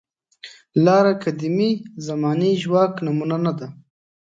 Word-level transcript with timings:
لاره 0.85 1.13
قدیمې 1.23 1.71
زمانې 2.07 2.51
ژواک 2.61 2.93
نمونه 3.05 3.37
نه 3.45 3.53
ده. 3.57 3.67